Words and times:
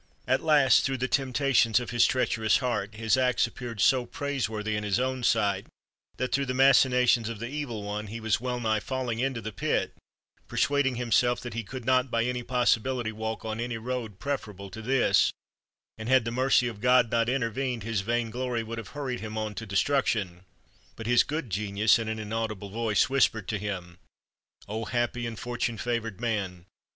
At 0.27 0.41
last, 0.41 0.83
through 0.83 0.97
tlic 0.97 1.11
temptations 1.11 1.79
of 1.79 1.91
his 1.91 2.07
treacher 2.07 2.43
ous 2.43 2.57
heart, 2.57 2.95
his 2.95 3.17
acts 3.17 3.45
appeared 3.45 3.79
so 3.79 4.07
praiseworthy 4.07 4.75
in 4.75 4.83
his 4.83 4.99
own 4.99 5.21
sight 5.21 5.67
that, 6.17 6.31
through 6.31 6.47
the 6.47 6.55
machinations 6.55 7.29
of 7.29 7.37
the 7.37 7.45
E\^il 7.47 7.83
One, 7.83 8.07
he 8.07 8.19
was 8.19 8.41
well 8.41 8.59
nigh 8.59 8.79
falling 8.79 9.19
into 9.19 9.41
the 9.41 9.51
pit, 9.51 9.93
persuading 10.47 10.95
himself 10.95 11.39
that 11.41 11.53
he 11.53 11.61
could 11.63 11.85
not 11.85 12.09
by 12.09 12.23
any 12.23 12.41
possibility 12.41 13.11
walk 13.11 13.45
on 13.45 13.59
any 13.59 13.77
road 13.77 14.17
preferable 14.17 14.71
to 14.71 14.81
this; 14.81 15.31
and 15.99 16.09
had 16.09 16.25
the 16.25 16.31
mercy 16.31 16.67
of 16.67 16.81
God 16.81 17.11
not 17.11 17.29
inter 17.29 17.51
vened, 17.51 17.83
his 17.83 18.01
vainglory 18.01 18.63
would 18.63 18.79
have 18.79 18.97
hurried 18.97 19.19
him 19.19 19.37
on 19.37 19.53
to 19.53 19.67
destruction. 19.67 20.45
But 20.95 21.05
his 21.05 21.21
good 21.21 21.51
genius 21.51 21.99
in 21.99 22.07
an 22.07 22.17
inaudible 22.17 22.71
voice 22.71 23.07
whispered 23.07 23.47
to 23.49 23.59
him: 23.59 23.99
"O 24.67 24.85
happy 24.85 25.27
and 25.27 25.37
fortune 25.37 25.77
favored 25.77 26.19
man! 26.19 26.65